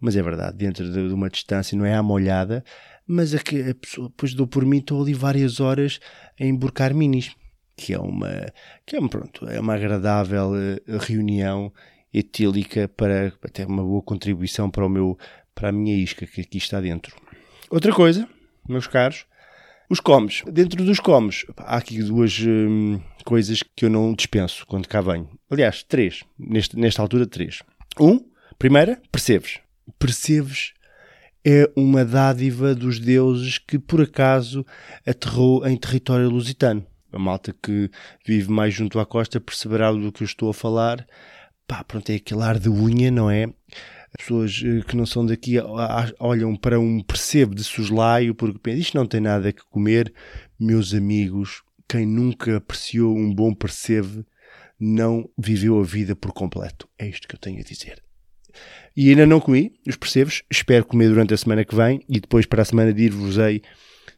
mas 0.00 0.16
é 0.16 0.22
verdade. 0.22 0.56
Dentro 0.56 0.90
de 0.90 1.12
uma 1.12 1.28
distância, 1.28 1.76
não 1.76 1.84
é 1.84 1.94
à 1.94 2.02
molhada, 2.02 2.64
mas 3.06 3.34
a, 3.34 3.38
que 3.38 3.60
a 3.60 3.74
pessoa, 3.74 4.08
depois 4.08 4.32
dou 4.32 4.46
por 4.46 4.64
mim, 4.64 4.78
estou 4.78 5.02
ali 5.02 5.12
várias 5.12 5.60
horas 5.60 6.00
a 6.40 6.44
emborcar 6.44 6.94
minis, 6.94 7.34
que 7.76 7.92
é 7.92 7.98
uma, 7.98 8.52
que 8.84 8.96
é, 8.96 9.08
pronto, 9.08 9.48
é 9.48 9.60
uma 9.60 9.74
agradável 9.74 10.52
eh, 10.56 10.80
reunião 11.00 11.72
etílica 12.12 12.88
para 12.88 13.30
ter 13.52 13.66
uma 13.66 13.82
boa 13.82 14.02
contribuição 14.02 14.70
para 14.70 14.86
o 14.86 14.88
meu, 14.88 15.18
para 15.54 15.68
a 15.68 15.72
minha 15.72 15.94
isca 15.94 16.26
que 16.26 16.40
aqui 16.40 16.58
está 16.58 16.80
dentro. 16.80 17.14
Outra 17.70 17.92
coisa, 17.92 18.28
meus 18.68 18.86
caros, 18.86 19.26
os 19.88 20.00
comes. 20.00 20.42
Dentro 20.50 20.84
dos 20.84 20.98
comes, 20.98 21.44
há 21.58 21.76
aqui 21.76 22.02
duas 22.02 22.38
hum, 22.40 23.00
coisas 23.24 23.62
que 23.74 23.84
eu 23.84 23.90
não 23.90 24.14
dispenso 24.14 24.66
quando 24.66 24.88
cá 24.88 25.00
venho. 25.00 25.28
Aliás, 25.50 25.82
três. 25.82 26.24
Neste, 26.38 26.78
nesta 26.78 27.02
altura, 27.02 27.26
três. 27.26 27.62
Um, 28.00 28.24
primeira, 28.58 29.00
percebes. 29.12 29.60
Percebes 29.98 30.72
é 31.48 31.70
uma 31.76 32.04
dádiva 32.04 32.74
dos 32.74 32.98
deuses 32.98 33.56
que 33.56 33.78
por 33.78 34.00
acaso 34.00 34.66
aterrou 35.06 35.64
em 35.64 35.76
território 35.76 36.28
lusitano. 36.28 36.84
A 37.12 37.20
malta 37.20 37.54
que 37.62 37.88
vive 38.26 38.50
mais 38.50 38.74
junto 38.74 38.98
à 38.98 39.06
costa 39.06 39.40
perceberá 39.40 39.92
do 39.92 40.10
que 40.10 40.24
eu 40.24 40.24
estou 40.24 40.50
a 40.50 40.54
falar. 40.54 41.06
Pá, 41.64 41.84
pronto, 41.84 42.10
é 42.10 42.16
aquele 42.16 42.42
ar 42.42 42.58
de 42.58 42.68
unha, 42.68 43.12
não 43.12 43.30
é? 43.30 43.44
As 43.44 44.24
pessoas 44.24 44.60
eh, 44.64 44.82
que 44.88 44.96
não 44.96 45.06
são 45.06 45.24
daqui 45.24 45.54
olham 46.18 46.56
para 46.56 46.80
um 46.80 47.00
percebo 47.00 47.54
de 47.54 47.62
soslaio 47.62 48.34
porque 48.34 48.58
pensam, 48.58 48.80
isto 48.80 48.98
não 48.98 49.06
tem 49.06 49.20
nada 49.20 49.52
que 49.52 49.64
comer. 49.70 50.12
Meus 50.58 50.92
amigos, 50.92 51.62
quem 51.88 52.04
nunca 52.04 52.56
apreciou 52.56 53.16
um 53.16 53.32
bom 53.32 53.54
percebo 53.54 54.26
não 54.80 55.30
viveu 55.38 55.78
a 55.78 55.84
vida 55.84 56.16
por 56.16 56.32
completo. 56.32 56.88
É 56.98 57.06
isto 57.06 57.28
que 57.28 57.36
eu 57.36 57.40
tenho 57.40 57.60
a 57.60 57.62
dizer. 57.62 58.05
E 58.96 59.10
ainda 59.10 59.26
não 59.26 59.40
comi 59.40 59.72
os 59.86 59.96
percebos. 59.96 60.42
Espero 60.50 60.84
comer 60.84 61.08
durante 61.08 61.34
a 61.34 61.36
semana 61.36 61.64
que 61.64 61.74
vem 61.74 62.00
e 62.08 62.20
depois 62.20 62.46
para 62.46 62.62
a 62.62 62.64
semana 62.64 62.92
dir-vos-ei 62.92 63.62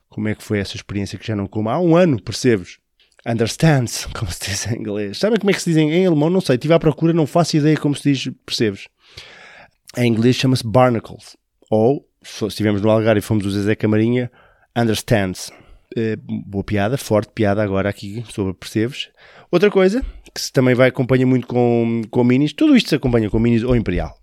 como 0.09 0.29
é 0.29 0.35
que 0.35 0.43
foi 0.43 0.59
essa 0.59 0.77
experiência 0.77 1.19
que 1.19 1.27
já 1.27 1.37
não 1.37 1.47
como 1.47 1.69
há 1.69 1.79
um 1.81 1.97
ano, 1.97 2.23
percebes? 2.23 2.79
Understands, 3.27 4.07
como 4.15 4.31
se 4.31 4.51
diz 4.51 4.67
em 4.67 4.79
inglês. 4.79 5.19
Sabem 5.19 5.39
como 5.39 5.51
é 5.51 5.55
que 5.55 5.61
se 5.61 5.71
diz 5.71 5.77
em 5.77 6.07
alemão? 6.07 6.31
Não 6.31 6.41
sei. 6.41 6.55
Estive 6.55 6.75
à 6.75 6.79
procura, 6.79 7.13
não 7.13 7.27
faço 7.27 7.57
ideia 7.57 7.77
como 7.77 7.95
se 7.95 8.13
diz 8.13 8.33
percebes 8.47 8.87
em 9.97 10.07
inglês 10.07 10.37
chama-se 10.37 10.67
barnacles. 10.67 11.37
Ou, 11.71 12.07
se 12.23 12.45
estivermos 12.47 12.83
no 12.83 12.91
Algarve 12.91 13.21
e 13.21 13.23
fomos 13.23 13.47
o 13.47 13.51
Zezé 13.51 13.75
Camarinha, 13.75 14.31
understands. 14.77 15.51
É, 15.97 16.17
boa 16.17 16.63
piada, 16.63 16.99
forte 16.99 17.33
piada 17.33 17.63
agora 17.63 17.89
aqui 17.89 18.25
sobre 18.29 18.53
percebes. 18.53 19.09
Outra 19.51 19.71
coisa, 19.71 20.05
que 20.35 20.41
se 20.41 20.53
também 20.53 20.75
vai 20.75 20.89
acompanha 20.89 21.27
muito 21.27 21.47
com, 21.47 22.03
com 22.11 22.25
minis, 22.25 22.53
tudo 22.53 22.77
isto 22.77 22.91
se 22.91 22.95
acompanha 22.95 23.31
com 23.31 23.39
minis 23.39 23.63
ou 23.63 23.75
imperial. 23.75 24.19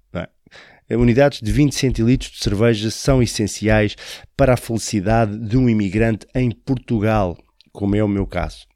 Unidades 0.90 1.42
de 1.42 1.52
20 1.52 1.74
centilitros 1.74 2.32
de 2.32 2.38
cerveja 2.38 2.92
são 2.92 3.22
essenciais 3.22 3.96
para 4.38 4.54
a 4.54 4.58
felicidade 4.58 5.38
de 5.38 5.58
um 5.58 5.68
imigrante 5.68 6.28
em 6.36 6.52
Portugal, 6.52 7.38
como 7.72 7.96
é 7.96 8.04
o 8.04 8.08
meu 8.08 8.28
caso. 8.28 8.68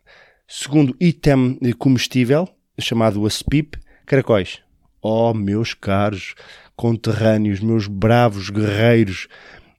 Segundo 0.47 0.95
item 0.99 1.59
comestível, 1.77 2.49
chamado 2.79 3.23
a 3.25 3.29
SPIP, 3.29 3.77
caracóis. 4.05 4.59
Oh, 5.01 5.33
meus 5.33 5.75
caros, 5.75 6.33
conterrâneos, 6.75 7.59
meus 7.59 7.85
bravos 7.85 8.49
guerreiros 8.49 9.27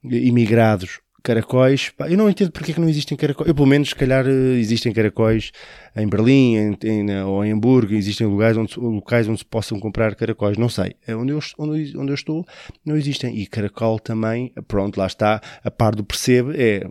imigrados, 0.03 0.99
caracóis. 1.23 1.91
Eu 2.09 2.17
não 2.17 2.29
entendo 2.29 2.51
porque 2.51 2.71
é 2.71 2.73
que 2.73 2.79
não 2.79 2.89
existem 2.89 3.17
caracóis. 3.17 3.47
Eu, 3.47 3.55
pelo 3.55 3.67
menos, 3.67 3.89
se 3.89 3.95
calhar, 3.95 4.25
eh, 4.27 4.57
existem 4.57 4.91
caracóis 4.91 5.51
em 5.95 6.07
Berlim 6.07 6.55
em, 6.55 6.77
em, 6.83 7.21
ou 7.23 7.43
em 7.43 7.51
Hamburgo, 7.51 7.93
existem 7.93 8.25
lugares 8.27 8.57
onde, 8.57 8.79
locais 8.79 9.27
onde 9.27 9.39
se 9.39 9.45
possam 9.45 9.79
comprar 9.79 10.15
caracóis. 10.15 10.57
Não 10.57 10.69
sei. 10.69 10.95
É 11.05 11.15
onde, 11.15 11.31
eu, 11.31 11.39
onde, 11.57 11.97
onde 11.97 12.11
eu 12.11 12.15
estou, 12.15 12.45
não 12.85 12.95
existem. 12.95 13.37
E 13.37 13.45
caracol 13.45 13.99
também, 13.99 14.53
pronto, 14.67 14.97
lá 14.97 15.07
está, 15.07 15.41
a 15.63 15.71
par 15.71 15.95
do 15.95 16.03
percebe, 16.03 16.53
é, 16.57 16.87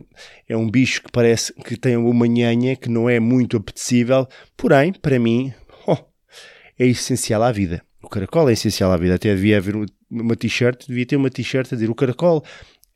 é 0.47 0.57
um 0.57 0.69
bicho 0.69 1.03
que 1.03 1.11
parece 1.11 1.53
que 1.53 1.77
tem 1.77 1.97
uma 1.97 2.27
nhanha 2.27 2.75
que 2.75 2.89
não 2.89 3.09
é 3.09 3.19
muito 3.19 3.57
apetecível, 3.57 4.27
porém, 4.55 4.93
para 4.93 5.19
mim, 5.19 5.53
oh, 5.87 5.97
é 6.79 6.87
essencial 6.87 7.43
à 7.43 7.51
vida. 7.51 7.81
O 8.03 8.09
caracol 8.09 8.49
é 8.49 8.53
essencial 8.53 8.91
à 8.91 8.97
vida. 8.97 9.15
Até 9.15 9.33
devia 9.33 9.57
haver 9.57 9.75
uma 10.09 10.35
t-shirt, 10.35 10.87
devia 10.87 11.05
ter 11.05 11.15
uma 11.15 11.29
t-shirt 11.29 11.71
a 11.71 11.75
dizer 11.75 11.89
o 11.89 11.95
caracol 11.95 12.43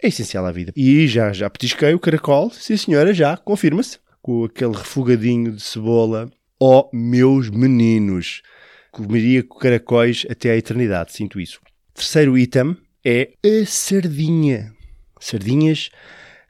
é 0.02 0.08
essencial 0.08 0.46
à 0.46 0.52
vida. 0.52 0.74
E 0.76 1.08
já, 1.08 1.32
já 1.34 1.50
petisquei 1.50 1.94
o 1.94 2.00
caracol, 2.00 2.50
sim 2.52 2.78
senhora, 2.78 3.14
já, 3.14 3.38
confirma-se, 3.38 4.00
com 4.22 4.46
aquele 4.46 4.76
refogadinho 4.76 5.52
de 5.52 5.62
cebola. 5.62 6.30
Oh, 6.60 6.90
meus 6.94 7.50
meninos! 7.50 8.42
Comeria 8.92 9.44
caracóis 9.44 10.26
até 10.30 10.52
à 10.52 10.58
eternidade, 10.58 11.12
sinto 11.12 11.40
isso. 11.40 11.60
Terceiro 11.94 12.38
item 12.38 12.78
é 13.04 13.34
a 13.44 13.66
sardinha. 13.66 14.74
Sardinhas 15.20 15.90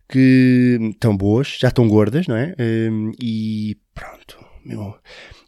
que 0.07 0.77
estão 0.91 1.17
boas, 1.17 1.57
já 1.59 1.69
estão 1.69 1.87
gordas, 1.87 2.27
não 2.27 2.35
é? 2.35 2.55
Um, 2.59 3.11
e 3.19 3.77
pronto, 3.93 4.37
meu, 4.63 4.95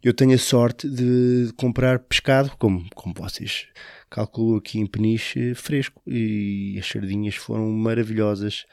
eu 0.03 0.13
tenho 0.13 0.33
a 0.33 0.37
sorte 0.37 0.89
de 0.89 1.51
comprar 1.55 1.99
pescado, 1.99 2.51
como, 2.57 2.85
como 2.95 3.13
vocês 3.15 3.67
calculam 4.09 4.57
aqui 4.57 4.79
em 4.79 4.85
Peniche, 4.85 5.53
fresco. 5.55 6.01
E 6.07 6.77
as 6.79 6.87
sardinhas 6.87 7.35
foram 7.35 7.69
maravilhosas. 7.71 8.65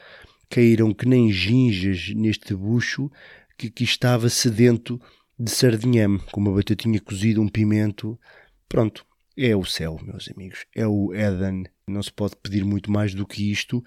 Caíram 0.48 0.92
que 0.92 1.08
nem 1.08 1.32
ginjas 1.32 2.12
neste 2.14 2.54
bucho 2.54 3.10
que 3.56 3.68
aqui 3.68 3.84
estava 3.84 4.28
sedento 4.28 5.00
de 5.38 5.50
sardinhame, 5.50 6.20
com 6.32 6.40
uma 6.40 6.52
batatinha 6.52 7.00
cozida, 7.00 7.40
um 7.40 7.48
pimento. 7.48 8.18
Pronto, 8.68 9.04
é 9.36 9.54
o 9.54 9.64
céu, 9.64 9.98
meus 10.02 10.28
amigos. 10.34 10.64
É 10.74 10.86
o 10.86 11.12
Éden. 11.12 11.64
Não 11.86 12.02
se 12.02 12.12
pode 12.12 12.36
pedir 12.36 12.64
muito 12.64 12.90
mais 12.90 13.14
do 13.14 13.26
que 13.26 13.50
isto 13.50 13.82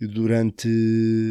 durante 0.00 0.68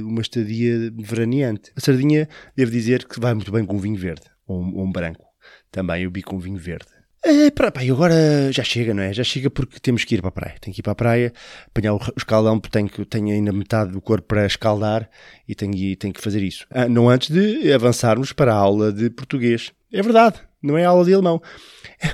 uma 0.03 0.22
estadia 0.22 0.91
veraneante. 0.98 1.72
A 1.75 1.79
sardinha, 1.81 2.27
devo 2.55 2.72
dizer 2.72 3.07
que 3.07 3.19
vai 3.19 3.34
muito 3.34 3.51
bem 3.51 3.65
com 3.65 3.77
vinho 3.77 3.98
verde 3.98 4.24
ou 4.48 4.62
um, 4.62 4.75
ou 4.75 4.86
um 4.86 4.91
branco. 4.91 5.25
Também 5.72 6.03
eu 6.03 6.12
vi 6.12 6.24
com 6.24 6.39
vinho 6.39 6.57
verde. 6.57 6.94
É, 7.27 7.50
para, 7.50 7.72
pá, 7.72 7.84
e 7.84 7.89
agora 7.89 8.51
já 8.51 8.63
chega, 8.63 8.94
não 8.94 9.01
é? 9.01 9.12
Já 9.12 9.24
chega 9.24 9.50
porque 9.50 9.79
temos 9.79 10.03
que 10.03 10.13
ir 10.13 10.22
para 10.22 10.29
a 10.29 10.32
praia. 10.32 10.55
Tenho 10.62 10.75
que 10.75 10.82
ir 10.82 10.84
para 10.84 10.91
a 10.91 10.96
praia, 10.96 11.34
apanhar 11.65 11.96
o 11.96 12.00
escaldão, 12.15 12.60
porque 12.60 12.77
tenho, 12.77 13.05
tenho 13.08 13.29
ainda 13.29 13.51
metade 13.51 13.91
do 13.91 14.00
corpo 14.00 14.27
para 14.27 14.46
escaldar 14.46 15.10
e 15.48 15.55
tenho, 15.55 15.96
tenho 15.96 16.13
que 16.13 16.22
fazer 16.22 16.44
isso. 16.44 16.67
Ah, 16.70 16.88
não 16.88 17.10
antes 17.10 17.32
de 17.32 17.74
avançarmos 17.74 18.32
para 18.32 18.53
a 18.53 18.55
aula 18.55 18.94
de 18.94 19.10
português. 19.10 19.72
É 19.91 20.03
verdade, 20.03 20.39
não 20.62 20.77
é 20.77 20.86
aula 20.86 21.03
de 21.03 21.15
alemão. 21.15 21.41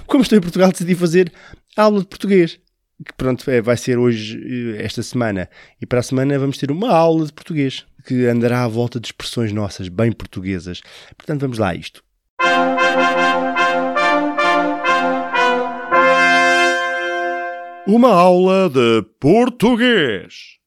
Como 0.08 0.24
estou 0.24 0.38
em 0.38 0.42
Portugal, 0.42 0.72
decidi 0.72 0.96
fazer 0.96 1.30
aula 1.76 2.00
de 2.00 2.08
português. 2.08 2.58
Que 3.06 3.14
pronto, 3.18 3.52
é, 3.52 3.62
vai 3.62 3.76
ser 3.76 3.98
hoje, 3.98 4.40
eh, 4.78 4.82
esta 4.82 5.04
semana. 5.04 5.50
E 5.82 5.86
para 5.86 6.00
a 6.00 6.04
semana 6.04 6.40
vamos 6.40 6.58
ter 6.58 6.72
uma 6.72 6.90
aula 6.90 7.26
de 7.26 7.34
português 7.34 7.86
que 8.06 8.28
andará 8.28 8.64
à 8.64 8.68
volta 8.70 8.98
de 8.98 9.08
expressões 9.08 9.52
nossas, 9.52 9.90
bem 9.90 10.14
portuguesas. 10.14 10.80
Portanto, 11.18 11.42
vamos 11.42 11.58
lá 11.58 11.72
a 11.72 11.76
isto. 11.76 12.02
Uma 17.88 18.10
aula 18.10 18.70
de 18.70 19.02
português. 19.20 20.60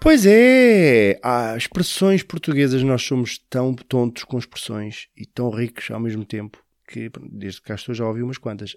Pois 0.00 0.26
é, 0.26 1.20
há 1.22 1.56
expressões 1.56 2.24
portuguesas, 2.24 2.82
nós 2.82 3.02
somos 3.02 3.38
tão 3.38 3.72
tontos 3.72 4.24
com 4.24 4.36
expressões 4.36 5.06
e 5.16 5.24
tão 5.24 5.48
ricos 5.48 5.92
ao 5.92 6.00
mesmo 6.00 6.24
tempo 6.24 6.58
que 6.88 7.08
desde 7.30 7.62
cá 7.62 7.76
estou 7.76 7.94
já 7.94 8.04
ouvi 8.04 8.20
umas 8.20 8.36
quantas. 8.36 8.76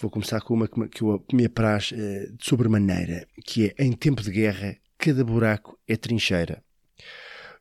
Vou 0.00 0.10
começar 0.10 0.40
com 0.40 0.54
uma 0.54 0.66
que 0.68 1.36
me 1.36 1.46
apraz 1.46 1.92
uh, 1.92 2.32
de 2.36 2.44
sobremaneira, 2.44 3.26
que 3.44 3.72
é 3.78 3.84
em 3.84 3.92
tempo 3.92 4.20
de 4.20 4.32
guerra, 4.32 4.76
cada 4.98 5.24
buraco 5.24 5.78
é 5.86 5.96
trincheira. 5.96 6.60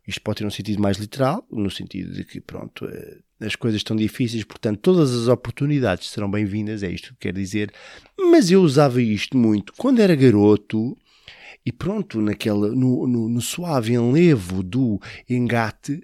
Isto 0.08 0.22
pode 0.22 0.39
ter 0.39 0.46
um 0.48 0.51
sentido 0.51 0.82
mais 0.82 0.98
literal, 0.98 1.46
no 1.51 1.70
sentido 1.70 2.13
de 2.13 2.24
que, 2.24 2.42
pronto, 2.42 2.86
uh, 2.86 3.27
as 3.39 3.56
coisas 3.56 3.79
estão 3.79 3.96
difíceis, 3.96 4.44
portanto, 4.44 4.79
todas 4.79 5.13
as 5.13 5.27
oportunidades 5.27 6.10
serão 6.10 6.29
bem-vindas, 6.29 6.84
é 6.84 6.89
isto 6.89 7.13
que 7.13 7.20
quero 7.20 7.38
dizer. 7.38 7.72
Mas 8.17 8.50
eu 8.50 8.62
usava 8.62 9.01
isto 9.01 9.38
muito 9.38 9.74
quando 9.77 10.00
era 10.00 10.15
garoto 10.15 10.98
e 11.65 11.72
pronto, 11.72 12.22
naquela, 12.22 12.70
no, 12.70 13.06
no, 13.06 13.29
no 13.29 13.41
suave 13.41 13.94
enlevo 13.94 14.63
do 14.63 15.00
engate, 15.29 16.01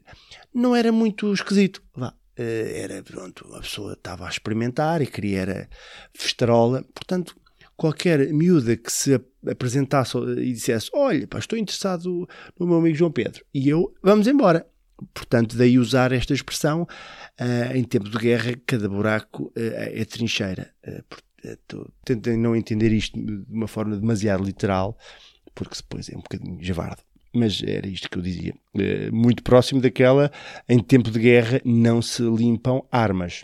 não 0.54 0.76
era 0.76 0.92
muito 0.92 1.34
esquisito. 1.34 1.82
Vá, 1.96 2.14
eh, 2.36 2.82
era, 2.84 3.02
pronto, 3.02 3.48
a 3.56 3.62
pessoa 3.62 3.94
estava 3.94 4.26
a 4.26 4.30
experimentar 4.30 5.02
e 5.02 5.08
queria 5.08 5.40
era 5.40 5.70
festarola, 6.14 6.84
portanto, 6.94 7.36
qualquer 7.76 8.32
miúda 8.34 8.76
que 8.76 8.92
se 8.92 9.20
apresentasse 9.50 10.18
e 10.18 10.52
dissesse: 10.52 10.90
Olha, 10.94 11.28
pá, 11.28 11.40
estou 11.40 11.58
interessado 11.58 12.28
no 12.60 12.68
meu 12.68 12.78
amigo 12.78 12.98
João 12.98 13.12
Pedro, 13.12 13.44
e 13.54 13.70
eu, 13.70 13.94
vamos 14.04 14.28
embora. 14.28 14.68
Portanto, 15.14 15.58
daí 15.58 15.78
usar 15.78 16.12
esta 16.12 16.34
expressão 16.34 16.84
uh, 16.84 17.76
em 17.76 17.84
tempo 17.84 18.10
de 18.10 18.18
guerra, 18.18 18.54
cada 18.66 18.88
buraco 18.88 19.46
uh, 19.46 19.52
é 19.56 20.06
trincheira. 20.06 20.74
Uh, 20.86 21.04
portanto, 21.10 21.94
tentem 22.06 22.38
não 22.38 22.56
entender 22.56 22.92
isto 22.92 23.20
de 23.20 23.46
uma 23.50 23.68
forma 23.68 23.98
demasiado 23.98 24.44
literal, 24.44 24.98
porque 25.54 25.76
depois 25.76 26.10
é 26.10 26.16
um 26.16 26.22
bocadinho 26.22 26.64
javardo. 26.64 27.02
Mas 27.36 27.64
era 27.64 27.88
isto 27.88 28.10
que 28.10 28.18
eu 28.18 28.22
dizia. 28.22 28.54
muito 29.12 29.42
próximo 29.42 29.82
daquela, 29.82 30.32
em 30.70 30.80
tempo 30.80 31.10
de 31.10 31.20
guerra, 31.20 31.60
não 31.66 32.00
se 32.00 32.22
limpam 32.22 32.86
armas. 32.92 33.44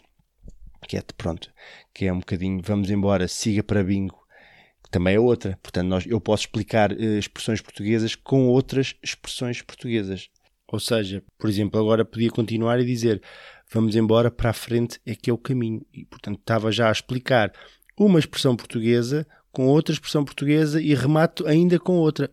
Que 0.88 0.96
é, 0.98 1.04
pronto, 1.18 1.52
que 1.94 2.06
é 2.06 2.14
um 2.14 2.20
bocadinho, 2.20 2.62
vamos 2.64 2.90
embora, 2.92 3.28
siga 3.28 3.64
para 3.64 3.84
bingo, 3.84 4.20
também 4.92 5.16
é 5.16 5.20
outra. 5.20 5.58
Portanto, 5.62 5.88
nós, 5.88 6.06
eu 6.06 6.20
posso 6.20 6.44
explicar 6.44 6.92
uh, 6.92 7.18
expressões 7.18 7.62
portuguesas 7.62 8.16
com 8.16 8.48
outras 8.48 8.96
expressões 9.04 9.62
portuguesas. 9.62 10.30
Ou 10.72 10.80
seja, 10.80 11.24
por 11.38 11.50
exemplo, 11.50 11.80
agora 11.80 12.06
podia 12.06 12.30
continuar 12.30 12.80
e 12.80 12.86
dizer 12.86 13.22
vamos 13.72 13.96
embora 13.96 14.32
para 14.32 14.50
a 14.50 14.54
frente 14.54 15.00
é 15.06 15.16
que 15.16 15.30
é 15.30 15.34
o 15.34 15.38
caminho. 15.38 15.86
E, 15.94 16.06
portanto, 16.06 16.40
estava 16.40 16.72
já 16.72 16.90
a 16.90 16.92
explicar 16.92 17.52
uma 17.98 18.20
expressão 18.20 18.56
portuguesa 18.56 19.28
com 19.52 19.68
outra 19.68 19.94
expressão 19.94 20.24
portuguesa 20.24 20.82
e 20.82 20.94
remato 20.94 21.48
ainda 21.48 21.80
com 21.80 21.94
outra. 21.94 22.32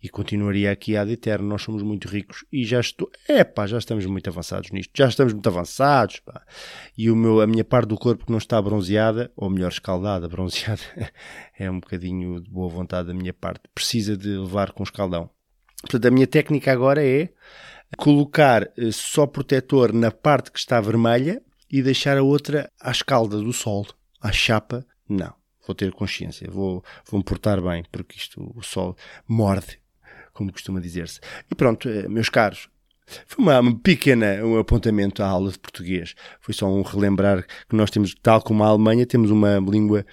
E 0.00 0.08
continuaria 0.08 0.70
aqui 0.70 0.96
ad 0.96 1.10
eterno. 1.10 1.48
Nós 1.48 1.62
somos 1.62 1.82
muito 1.82 2.06
ricos 2.06 2.44
e 2.52 2.64
já 2.64 2.78
estou. 2.78 3.10
É 3.26 3.42
pá, 3.42 3.66
já 3.66 3.78
estamos 3.78 4.06
muito 4.06 4.30
avançados 4.30 4.70
nisto. 4.70 4.92
Já 4.96 5.08
estamos 5.08 5.32
muito 5.32 5.48
avançados. 5.48 6.20
Pá. 6.20 6.46
E 6.96 7.10
o 7.10 7.16
meu, 7.16 7.40
a 7.40 7.46
minha 7.48 7.64
parte 7.64 7.88
do 7.88 7.98
corpo 7.98 8.24
que 8.24 8.30
não 8.30 8.38
está 8.38 8.62
bronzeada, 8.62 9.32
ou 9.36 9.50
melhor, 9.50 9.72
escaldada, 9.72 10.28
bronzeada, 10.30 10.82
é 11.58 11.68
um 11.68 11.80
bocadinho 11.80 12.40
de 12.40 12.48
boa 12.48 12.68
vontade 12.68 13.08
da 13.08 13.14
minha 13.14 13.34
parte. 13.34 13.62
Precisa 13.74 14.16
de 14.16 14.28
levar 14.28 14.70
com 14.70 14.84
escaldão. 14.84 15.30
Portanto, 15.82 16.06
a 16.06 16.10
minha 16.10 16.26
técnica 16.26 16.72
agora 16.72 17.04
é 17.04 17.28
colocar 17.96 18.64
eh, 18.76 18.90
só 18.92 19.26
protetor 19.26 19.92
na 19.92 20.10
parte 20.10 20.50
que 20.50 20.58
está 20.58 20.80
vermelha 20.80 21.42
e 21.70 21.82
deixar 21.82 22.18
a 22.18 22.22
outra 22.22 22.70
à 22.80 22.90
escalda 22.90 23.38
do 23.38 23.52
sol, 23.52 23.86
à 24.20 24.32
chapa. 24.32 24.84
Não, 25.08 25.32
vou 25.66 25.74
ter 25.74 25.92
consciência, 25.92 26.50
vou, 26.50 26.84
vou 27.08 27.18
me 27.18 27.24
portar 27.24 27.60
bem, 27.60 27.84
porque 27.90 28.16
isto, 28.16 28.52
o 28.54 28.62
sol 28.62 28.96
morde 29.26 29.78
como 30.38 30.52
costuma 30.52 30.80
dizer-se. 30.80 31.18
E 31.50 31.54
pronto, 31.56 31.88
eh, 31.88 32.08
meus 32.08 32.28
caros, 32.28 32.68
foi 33.26 33.44
uma, 33.44 33.80
pequena 33.80 34.44
um 34.44 34.56
apontamento 34.56 35.20
à 35.20 35.26
aula 35.26 35.50
de 35.50 35.58
português. 35.58 36.14
Foi 36.40 36.54
só 36.54 36.68
um 36.68 36.82
relembrar 36.82 37.44
que 37.68 37.74
nós 37.74 37.90
temos, 37.90 38.14
tal 38.22 38.40
como 38.40 38.62
a 38.62 38.68
Alemanha, 38.68 39.04
temos 39.04 39.32
uma 39.32 39.58
língua 39.58 40.06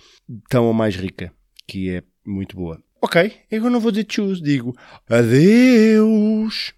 tão 0.50 0.66
ou 0.66 0.74
mais 0.74 0.96
rica, 0.96 1.32
que 1.68 1.92
é 1.92 2.04
muito 2.26 2.56
boa. 2.56 2.82
Ok, 3.08 3.32
eu 3.52 3.70
não 3.70 3.80
vou 3.80 3.92
dizer 3.92 4.08
choose, 4.10 4.42
digo 4.42 4.76
adeus. 5.08 6.74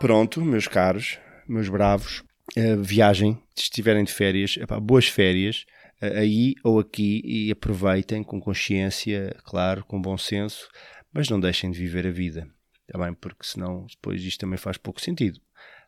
Pronto, 0.00 0.44
meus 0.44 0.66
caros, 0.66 1.20
meus 1.48 1.68
bravos, 1.68 2.24
uh, 2.56 2.82
viagem, 2.82 3.40
se 3.54 3.62
estiverem 3.62 4.02
de 4.02 4.12
férias, 4.12 4.56
epá, 4.56 4.80
boas 4.80 5.06
férias 5.06 5.64
aí 6.00 6.56
ou 6.64 6.80
aqui 6.80 7.22
e 7.24 7.52
aproveitem 7.52 8.24
com 8.24 8.40
consciência, 8.40 9.32
claro, 9.44 9.84
com 9.84 10.02
bom 10.02 10.18
senso, 10.18 10.68
mas 11.12 11.28
não 11.28 11.38
deixem 11.38 11.70
de 11.70 11.78
viver 11.78 12.04
a 12.04 12.10
vida, 12.10 12.48
está 12.88 12.98
bem? 12.98 13.14
Porque 13.14 13.46
senão 13.46 13.86
depois 13.86 14.20
isto 14.24 14.40
também 14.40 14.58
faz 14.58 14.76
pouco 14.76 15.00
sentido. 15.00 15.40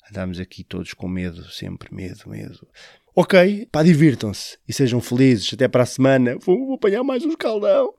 Andamos 0.08 0.40
aqui 0.40 0.64
todos 0.64 0.92
com 0.94 1.08
medo, 1.08 1.48
sempre 1.50 1.94
medo, 1.94 2.28
medo. 2.28 2.66
Ok, 3.14 3.66
pá, 3.72 3.82
divirtam-se 3.82 4.56
e 4.68 4.72
sejam 4.72 5.00
felizes. 5.00 5.52
Até 5.52 5.66
para 5.66 5.82
a 5.82 5.86
semana. 5.86 6.36
Vou, 6.38 6.66
vou 6.66 6.74
apanhar 6.74 7.02
mais 7.02 7.24
um 7.24 7.30
escaldão. 7.30 7.92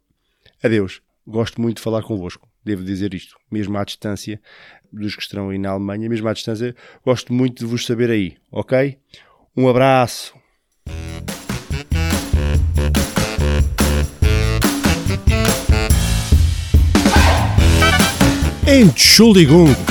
Adeus. 0.64 1.02
Gosto 1.28 1.62
muito 1.62 1.78
de 1.78 1.84
falar 1.84 2.02
convosco. 2.02 2.48
Devo 2.64 2.84
dizer 2.84 3.14
isto. 3.14 3.36
Mesmo 3.52 3.78
à 3.78 3.84
distância 3.84 4.40
dos 4.92 5.16
que 5.16 5.22
estão 5.22 5.50
aí 5.50 5.58
na 5.58 5.72
Alemanha, 5.72 6.10
mesmo 6.10 6.28
à 6.28 6.34
distância, 6.34 6.76
gosto 7.06 7.34
muito 7.34 7.60
de 7.60 7.66
vos 7.66 7.86
saber 7.86 8.10
aí. 8.10 8.38
Ok? 8.52 8.98
Um 9.56 9.68
abraço. 9.68 10.34
Entschuldigung. 18.66 19.91